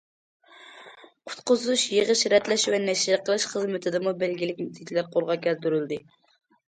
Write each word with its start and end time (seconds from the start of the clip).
قۇتقۇزۇش، 1.31 1.83
يىغىش، 1.97 2.23
رەتلەش 2.33 2.65
ۋە 2.75 2.79
نەشر 2.87 3.23
قىلىش 3.27 3.45
خىزمىتىدىمۇ 3.53 4.15
بەلگىلىك 4.25 4.65
نەتىجىلەر 4.67 5.13
قولغا 5.17 5.37
كەلتۈرۈلدى. 5.49 6.01